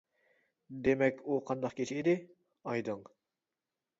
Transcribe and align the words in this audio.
دېمەك، 0.87 1.19
«ئۇ 1.33 1.37
قانداق 1.51 1.77
كېچە 1.79 1.99
ئىدى؟» 1.99 2.17
-ئايدىڭ. 2.71 3.07